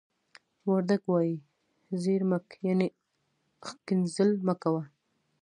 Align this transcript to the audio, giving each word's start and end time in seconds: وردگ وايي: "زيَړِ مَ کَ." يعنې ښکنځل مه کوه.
وردگ 0.69 1.01
وايي: 1.11 1.35
"زيَړِ 2.01 2.21
مَ 2.29 2.31
کَ." 2.47 2.49
يعنې 2.67 2.87
ښکنځل 3.67 4.29
مه 4.45 4.53
کوه. 4.61 4.83